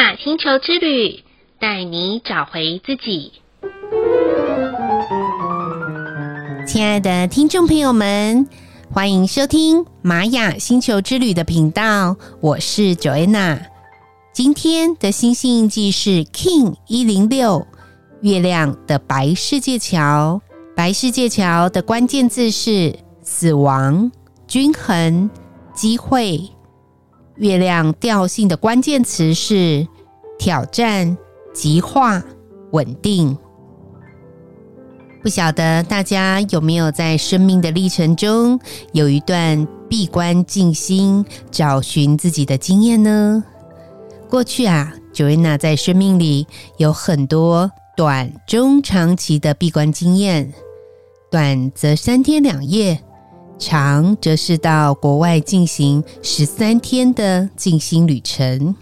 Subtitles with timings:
[0.00, 1.22] 雅星球之旅，
[1.58, 3.32] 带你找回自己。
[6.66, 8.48] 亲爱的听众朋友们，
[8.90, 13.60] 欢迎收听玛雅星球之旅的频道，我是 Joanna。
[14.32, 17.66] 今天的星星印记是 King 一零六，
[18.22, 20.40] 月亮的白世界桥。
[20.74, 24.10] 白世界桥的关键字是死亡、
[24.48, 25.28] 均衡、
[25.74, 26.48] 机会。
[27.40, 29.88] 月亮调性的关键词是
[30.38, 31.16] 挑战、
[31.54, 32.22] 极化、
[32.72, 33.36] 稳定。
[35.22, 38.60] 不晓得大家有没有在生命的历程中
[38.92, 43.42] 有一段闭关静心、找寻自己的经验呢？
[44.28, 46.46] 过去啊，Joanna 在生命里
[46.76, 50.52] 有很多短、中、长期的闭关经验，
[51.30, 53.02] 短则三天两夜，
[53.60, 58.74] 长则是到国外进行十三天的静心旅程。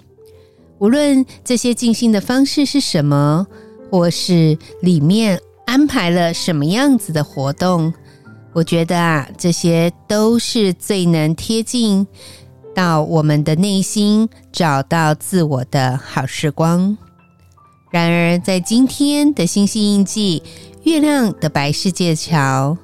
[0.79, 3.47] 无论这些静心的方式是什么，
[3.91, 7.93] 或是里面安排了什么样子的活动，
[8.53, 12.07] 我觉得啊，这些都是最能贴近
[12.75, 16.97] 到我们的内心，找到自我的好时光。
[17.91, 20.42] 然而，在今天的星系印记，
[20.85, 22.77] 月亮的白世界桥，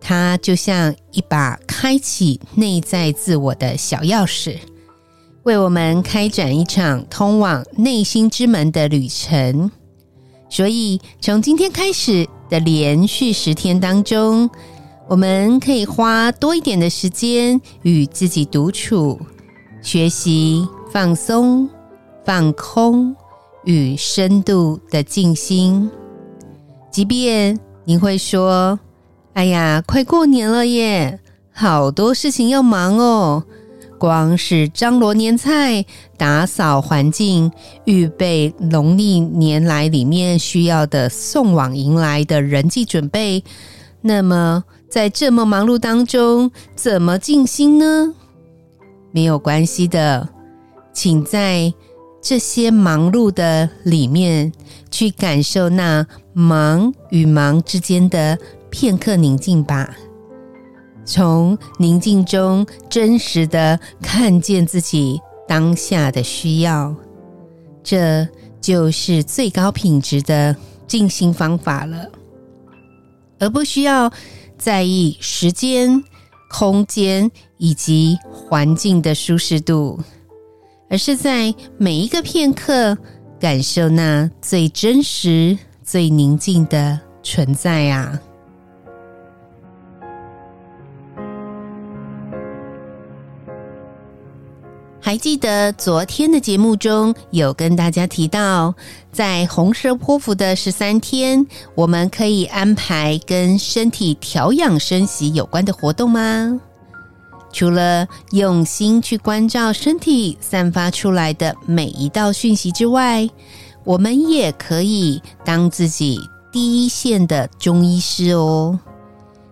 [0.00, 4.56] 它就像一把开启内在自我的小钥匙，
[5.42, 9.70] 为我们开展一场通往内心之门的旅程。
[10.48, 14.50] 所以，从今天开始的连续十天当中，
[15.06, 19.20] 我们可以花多一点的时间与自己独处，
[19.80, 21.68] 学习放松、
[22.24, 23.14] 放空
[23.64, 25.88] 与深度的静心。
[26.90, 28.78] 即便你会说
[29.34, 31.20] ：“哎呀，快过年了耶，
[31.52, 33.44] 好多事情要忙哦。”
[33.98, 35.84] 光是张罗年菜、
[36.16, 37.52] 打扫环境、
[37.84, 43.44] 预备农历年来里面需要的送往迎来的人际准备，
[44.00, 48.14] 那么在这么忙碌当中，怎么静心呢？
[49.12, 50.30] 没有关系的，
[50.94, 51.74] 请在
[52.22, 54.50] 这些忙碌的里面
[54.90, 58.38] 去感受那忙与忙之间的
[58.70, 59.94] 片刻宁静吧。
[61.04, 66.94] 从宁静中真实的看见自己当下的需要，
[67.82, 68.28] 这
[68.60, 70.54] 就是最高品质的
[70.86, 72.06] 静心方法了，
[73.40, 74.12] 而不需要
[74.56, 76.04] 在意时间、
[76.50, 79.98] 空间以及环境的舒适度，
[80.88, 82.96] 而是在每一个片刻
[83.40, 88.20] 感受那最真实、最宁静的存在啊。
[95.10, 98.72] 还记得昨天的节目中有跟大家提到，
[99.10, 101.44] 在红蛇波符的十三天，
[101.74, 106.60] 我们可以安排跟身体调养生息有关的活动吗？
[107.52, 113.28] 除了用心去关照身体散发出来的每一道讯息之外，
[113.82, 116.20] 我们也可以当自己
[116.52, 118.78] 第一线的中医师哦，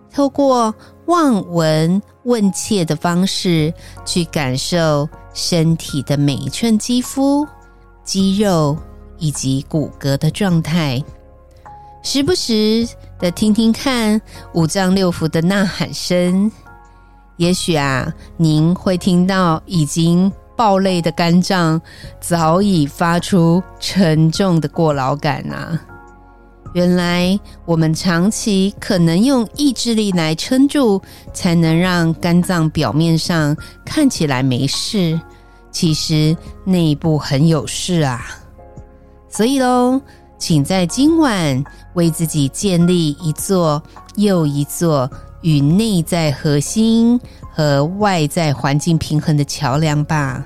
[0.09, 0.73] 透过
[1.07, 3.73] 望闻问切的方式
[4.05, 5.09] 去感受。
[5.39, 7.47] 身体的每一寸肌肤、
[8.03, 8.77] 肌肉
[9.17, 11.01] 以及骨骼的状态，
[12.03, 12.85] 时不时
[13.17, 14.21] 的听听看
[14.53, 16.51] 五脏六腑的呐喊声。
[17.37, 21.81] 也许啊，您会听到已经爆裂的肝脏
[22.19, 25.79] 早已发出沉重的过劳感啊。
[26.73, 31.01] 原来我们长期可能用意志力来撑住，
[31.33, 35.19] 才能让肝脏表面上看起来没事，
[35.71, 38.21] 其实内部很有事啊。
[39.27, 39.99] 所以喽，
[40.37, 41.63] 请在今晚
[41.93, 43.81] 为自己建立一座
[44.15, 45.09] 又一座
[45.41, 47.19] 与内在核心
[47.51, 50.45] 和外在环境平衡的桥梁吧。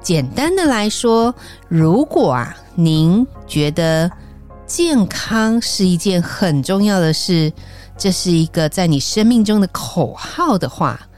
[0.00, 1.34] 简单的来说，
[1.68, 4.10] 如果啊，您觉得
[4.70, 7.52] 健康是一件很重要的事，
[7.98, 11.08] 这是一个在你生命中的口号的话，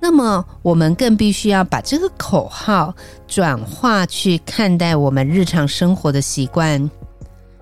[0.00, 2.94] 那么我们更必须要把这个口号
[3.28, 6.90] 转化去看待我们日常生活的习惯。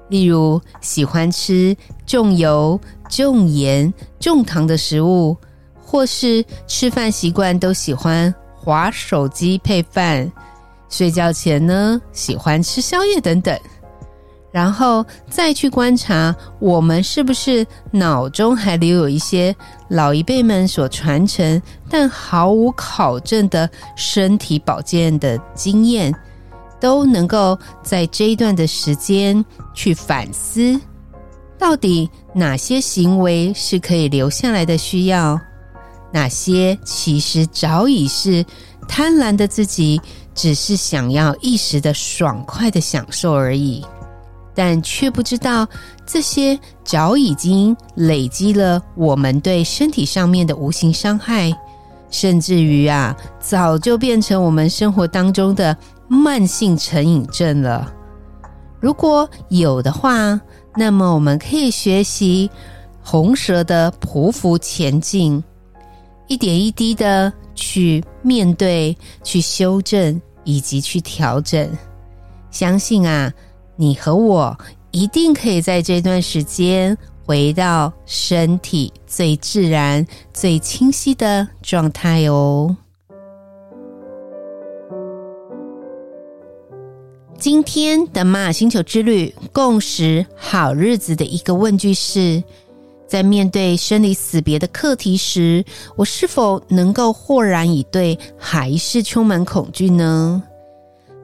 [0.08, 1.76] 例如，喜欢吃
[2.06, 2.80] 重油、
[3.10, 5.36] 重盐、重糖的食物，
[5.84, 10.30] 或是吃饭习惯都喜欢划手机配饭，
[10.88, 13.58] 睡觉前呢，喜欢吃宵夜等等。
[14.50, 19.54] 然后再去观察，我们是不是脑中还留有一些
[19.88, 26.14] 老一辈们所传承但毫无考证的身体保健的经验，
[26.80, 30.80] 都能够在这一段的时间去反思，
[31.58, 35.38] 到底哪些行为是可以留下来的需要，
[36.10, 38.44] 哪些其实早已是
[38.88, 40.00] 贪婪的自己，
[40.34, 43.84] 只是想要一时的爽快的享受而已，
[44.58, 45.64] 但却不知道
[46.05, 51.56] 这些早已经累积了我们对身体上面的无形伤害。
[52.10, 55.76] 甚至于啊，早就变成我们生活当中的
[56.08, 57.94] 慢性成瘾症了。
[58.81, 60.40] 如果有的话，
[60.75, 62.50] 那么我们可以学习
[63.00, 65.40] 红蛇的匍匐前进，
[66.26, 71.70] 一点一滴的去面对、去修正以及去调整。
[72.50, 73.32] 相信啊，
[73.78, 74.58] 你和我
[74.90, 76.98] 一定可以在这段时间。
[77.25, 82.75] 回到身体最自然、最清晰的状态哦。
[87.38, 92.42] 今天的玛雅星球之旅共识好日子的一个问句是：
[93.06, 95.62] 在面对生离死别的课题时，
[95.96, 100.42] 我是否能够豁然以对，还是充满恐惧呢？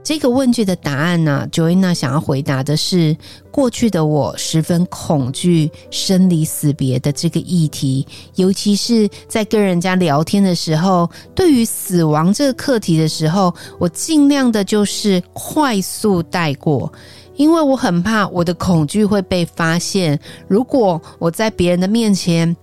[0.05, 3.17] 这个问句的答案呢，Joanna 想要回答的是：
[3.51, 16.93] 过去的我十分恐惧生离死别的这个议题，尤其是在跟人家聊天的时候，对于死亡这个课题的时候，我尽量的就是快速带过，
[17.37, 20.21] 因为我很怕我的恐惧会被发现。
[20.47, 22.55] 如果我在别人的面前，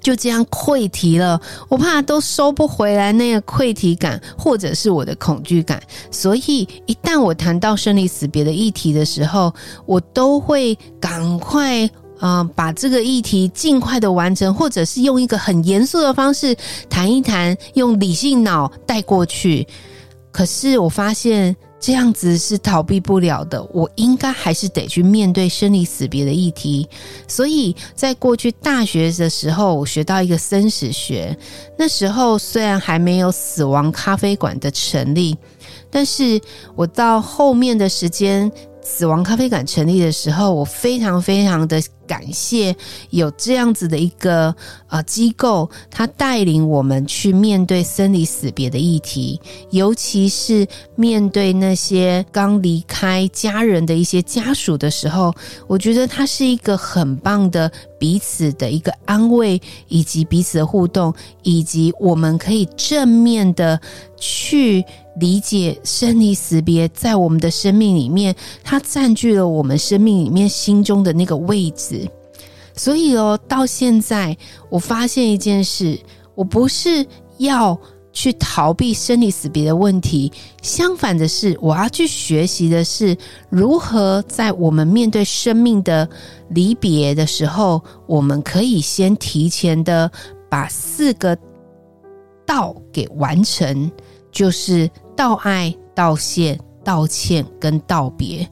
[0.00, 5.82] 就这样溃堤了，我怕都收不回来那个溃堤感，或者是我的恐惧感。
[6.10, 9.52] 所以一旦我谈到生离死别的议题的时候，
[9.86, 16.56] 我都会赶快啊、把这个议题尽快的完成，或者是用一个很严肃的方式
[16.88, 19.66] 谈一谈，用理性脑带过去。
[20.30, 21.54] 可是我发现。
[21.82, 26.88] 这样子是逃避不了的，我应该还是得去面对生离死别的议题。
[27.26, 31.36] 所以在过去大学的时候，我学到一个生死学。
[31.76, 35.36] 那时候虽然还没有死亡咖啡馆的成立，
[35.90, 36.40] 但是
[36.76, 38.50] 我到后面的时间。
[38.84, 41.80] 死亡咖啡馆成立的时候，我非常非常的
[42.12, 42.76] 感谢
[43.08, 44.54] 有这样子的一个
[44.88, 55.34] 呃机构，它带领我们去面对生离死别的议题，尤其是面对那些刚离开家人的一些家属的时候，
[55.66, 59.58] 我觉得它是一个很棒的彼此的一个安慰，
[59.88, 63.80] 以及彼此的互动，以及我们可以正面的
[64.18, 64.84] 去。
[65.16, 68.34] 理解生离死别，在我们的生命里面，
[68.64, 72.01] 它占据了我们生命里面心中的那个位置。
[72.74, 74.36] 所以哦，到现在
[74.68, 75.98] 我发现一件事，
[76.34, 77.06] 我不是
[77.38, 77.78] 要
[78.12, 80.32] 去逃避生离死别的问题，
[80.62, 83.16] 相反的是，我要去学习的是
[83.48, 86.08] 如何在我们面对生命的
[86.50, 90.10] 离别的时候，我们可以先提前的
[90.50, 91.36] 把四个
[92.46, 93.90] 道给完成，
[94.30, 94.90] 就是。
[95.14, 98.48] 道爱、道谢、道歉跟道别。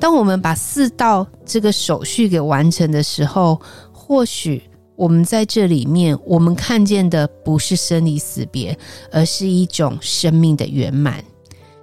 [0.00, 3.60] 当我们把四道这个手续给完成的时候，
[3.92, 4.62] 或许
[4.96, 8.76] 我们在这里面，我们看见的不是生离死别，
[9.12, 11.22] 而是一种生命的圆满。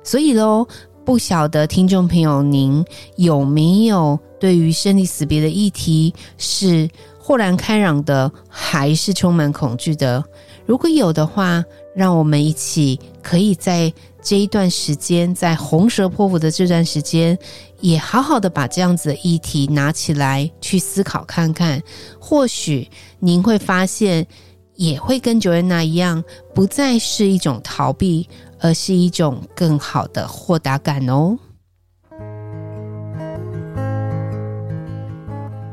[0.04, 0.68] 所以喽，
[1.06, 2.84] 不晓得听众朋友您
[3.18, 6.90] 有没有对于生离死别的议题是
[7.20, 10.24] 豁然开朗的，还是充满恐惧的？
[10.66, 11.64] 如果有的话，
[11.96, 13.94] 让我们一起可以在。
[14.28, 17.40] 这一段时间，在红蛇破釜的这段时间，
[17.80, 21.82] 也好好的把这样子的议题拿起来去思考看看，
[22.20, 24.28] 或许您会发现，
[24.76, 26.22] 也会跟 Joanna 一样，
[26.54, 28.28] 不再是一种逃避，
[28.60, 31.40] 而是一种更好的豁达感哦。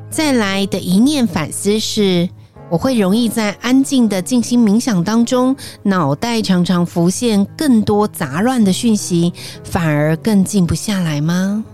[0.08, 2.28] 再来的一念反思是。
[2.74, 5.54] 我会容易在安静的静心冥想当中，
[5.84, 11.64] 脑袋常常浮现更多杂乱的讯息，反而更静不下来吗？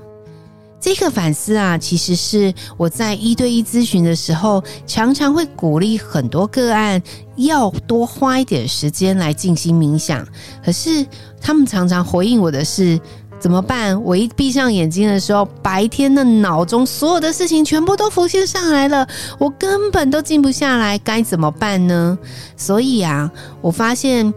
[0.79, 7.03] 这个反思啊，其实是我在一对一咨询的时候，常常会鼓励很多个案
[7.37, 10.23] 要多花一点时间来静心冥想，
[10.63, 11.07] 可是
[11.41, 13.01] 他们常常回应我的是。
[13.41, 14.01] 怎么办？
[14.05, 22.19] 我一闭上眼睛的时候，白天的脑中所有的事情全部都浮现上来了，我根本都静不下来，该怎么办呢？
[22.55, 23.33] 所以啊，
[23.63, 24.33] 我发现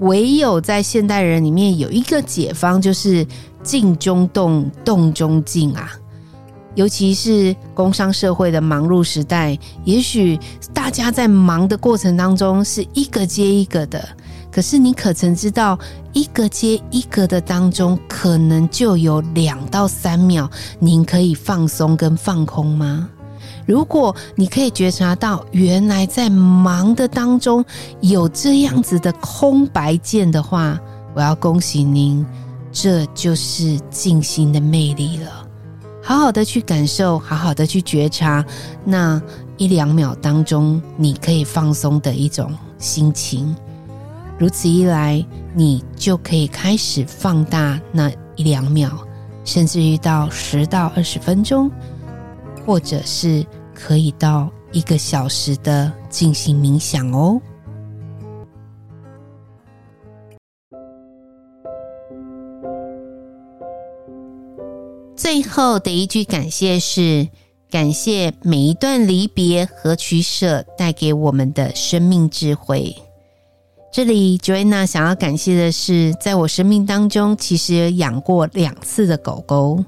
[0.00, 3.26] 唯有在现代人里面有一个解方，就是
[3.62, 5.90] 静中动，动中静啊。
[6.74, 10.38] 尤其是工商社会的忙碌时代，也许
[10.74, 14.06] 大家在忙的过程当中是一个接一个的。
[14.54, 15.76] 可是你可曾知道，
[16.12, 23.08] 一个接一个的当中，可能就有两到三秒，您可以放松跟放空吗？
[23.66, 27.64] 如果你可以觉察到，原来在忙的当中
[28.00, 30.78] 有这样子的空白键的话，
[31.16, 32.24] 我要恭喜您，
[32.70, 35.48] 这就是静心的魅力了。
[36.00, 38.44] 好好的去感受，好好的去觉察，
[38.84, 39.20] 那
[39.56, 43.52] 一两秒当中你可以放松的一种心情。
[44.38, 45.24] 如此一来，
[45.54, 48.90] 你就可以开始放大那一两秒，
[49.44, 51.70] 甚至于到十到二十分钟。
[52.66, 57.38] 或者是可以到一个小时的进行冥想哦。
[65.14, 67.28] 最后的一句感谢是：
[67.70, 72.96] 感谢每一段离别和取舍带给我们的生命智慧。
[73.94, 79.84] 这里 Joanna 想要感谢的是，在我生命当中，其实养过两次的狗狗。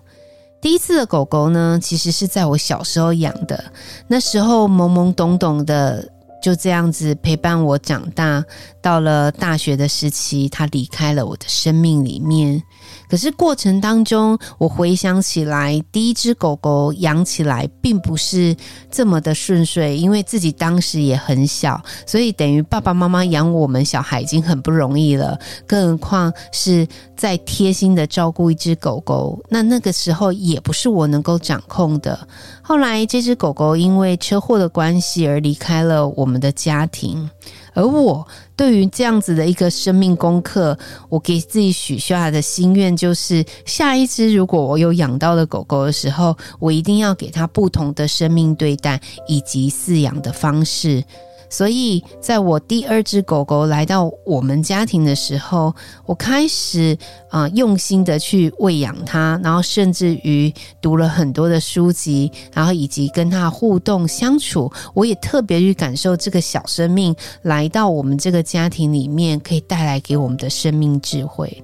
[0.61, 3.65] 第一次的狗狗呢，其实是在我小时候养的，
[4.07, 6.09] 那时候懵懵懂懂的，
[6.41, 8.45] 就这样子陪伴我长大。
[8.87, 12.63] 到了大学的时期，它离开了我的生命里面。
[13.11, 18.55] 可是过程当中，我回想起来，第一只狗狗养起来并不是
[18.89, 32.17] 这么的顺遂，因为自己当时也很小，所以等于爸爸妈妈养我们小孩已经很不容易了，更何况是再贴心的照顾一只狗狗，那那个时候也不是我能够掌控的。
[32.63, 37.29] 后来这只狗狗因为车祸的关系而离开了我们的家庭。
[37.77, 40.77] 而我对于这样子的一个生命功课，
[41.11, 51.05] 我给自己许下的心愿就是：下一只如果我有养到的狗狗的时候，我一定要给它不同的生命对待以及饲养的方式。
[51.49, 55.75] 所以，在我第二只狗狗来到我们家庭的时候，
[56.05, 56.97] 我开始
[57.29, 71.63] 啊、用心的去喂养它，然后甚至于读了很多的书籍，然后以及跟它互动相处，我也特别去感受这个小生命来到我们这个家庭里面，可以带来给我们的生命智慧。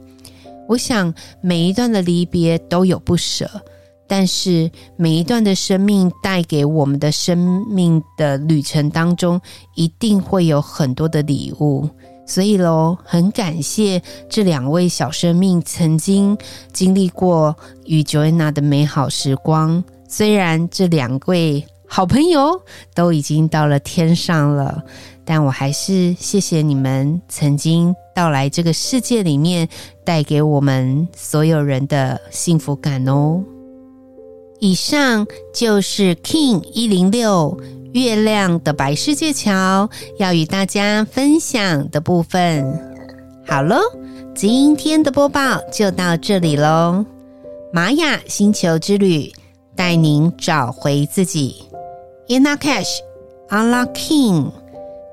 [0.68, 3.50] 我想每一段的离别都有不舍。
[4.12, 9.40] 但是每一段的生命带给我们的生命的旅程当中，
[9.74, 11.88] 一定会有很多的礼物。
[12.26, 16.36] 所以喽，很感谢这两位小生命曾经
[16.74, 19.82] 经历过与 Joanna 的美好时光。
[20.06, 22.60] 虽然这两位好朋友
[22.94, 24.82] 都已经到了天上了，
[25.24, 29.66] 但我还是谢谢你们曾经到来这个世界里面，
[30.04, 33.42] 带给我们所有人的幸福感哦。
[34.62, 37.58] 以上就是 King 一零六
[37.94, 39.90] 月亮的白世界桥
[40.20, 42.64] 要与大家分享的部分。
[43.44, 43.80] 好喽，
[44.36, 47.04] 今天的播报就到这里喽。
[47.72, 49.32] 玛雅星球之旅
[49.74, 51.56] 带您找回自己。
[52.28, 54.52] In Lak'ech，Allah Kin，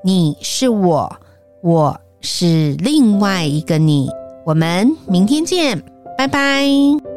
[0.04, 1.12] 你是我，
[1.60, 4.08] 我是另外一个你。
[4.46, 5.82] 我们明天见，
[6.16, 7.09] 拜拜。